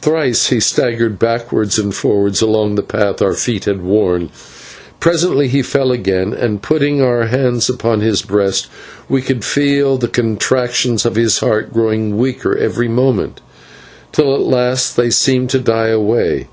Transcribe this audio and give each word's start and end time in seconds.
Thrice 0.00 0.48
he 0.48 0.58
staggered 0.58 1.20
backwards 1.20 1.78
and 1.78 1.94
forwards 1.94 2.42
along 2.42 2.74
the 2.74 2.82
path 2.82 3.22
our 3.22 3.34
feet 3.34 3.64
had 3.66 3.80
worn. 3.80 4.28
Then 5.04 5.40
he 5.48 5.62
fell 5.62 5.92
again, 5.92 6.32
and, 6.34 6.60
putting 6.60 7.00
our 7.00 7.26
hands 7.26 7.68
upon 7.70 8.00
his 8.00 8.22
breast, 8.22 8.66
we 9.08 9.22
could 9.22 9.44
feel 9.44 9.96
the 9.96 10.08
contractions 10.08 11.06
of 11.06 11.14
his 11.14 11.38
heart 11.38 11.72
growing 11.72 12.16
weaker 12.18 12.56
every 12.56 12.88
moment, 12.88 13.40
till 14.10 14.34
at 14.34 14.40
last 14.40 14.96
they 14.96 15.10
seemed 15.10 15.48
to 15.50 15.60
die 15.60 15.90
away. 15.90 16.48